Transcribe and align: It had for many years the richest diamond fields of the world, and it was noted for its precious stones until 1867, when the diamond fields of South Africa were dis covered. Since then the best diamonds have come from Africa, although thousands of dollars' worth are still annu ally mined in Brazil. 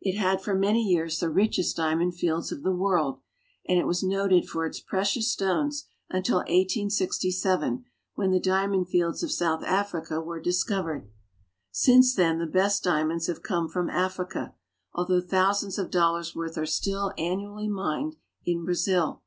It 0.00 0.18
had 0.18 0.42
for 0.42 0.52
many 0.52 0.82
years 0.82 1.20
the 1.20 1.30
richest 1.30 1.76
diamond 1.76 2.16
fields 2.16 2.50
of 2.50 2.64
the 2.64 2.74
world, 2.74 3.20
and 3.68 3.78
it 3.78 3.86
was 3.86 4.02
noted 4.02 4.48
for 4.48 4.66
its 4.66 4.80
precious 4.80 5.30
stones 5.32 5.86
until 6.08 6.38
1867, 6.38 7.84
when 8.16 8.32
the 8.32 8.40
diamond 8.40 8.88
fields 8.88 9.22
of 9.22 9.30
South 9.30 9.62
Africa 9.62 10.20
were 10.20 10.40
dis 10.40 10.64
covered. 10.64 11.08
Since 11.70 12.16
then 12.16 12.40
the 12.40 12.46
best 12.46 12.82
diamonds 12.82 13.28
have 13.28 13.44
come 13.44 13.68
from 13.68 13.88
Africa, 13.88 14.56
although 14.92 15.20
thousands 15.20 15.78
of 15.78 15.88
dollars' 15.92 16.34
worth 16.34 16.58
are 16.58 16.66
still 16.66 17.12
annu 17.16 17.52
ally 17.52 17.68
mined 17.68 18.16
in 18.44 18.64
Brazil. 18.64 19.22